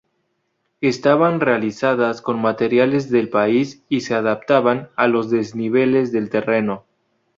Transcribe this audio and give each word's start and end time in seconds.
Estaban 0.79 1.39
realizadas 1.39 2.23
con 2.23 2.41
materiales 2.41 3.11
del 3.11 3.29
país 3.29 3.83
y 3.87 4.01
se 4.01 4.15
adaptaban 4.15 4.89
a 4.95 5.05
los 5.07 5.29
desniveles 5.29 6.11
del 6.11 6.31
terreno. 6.31 6.85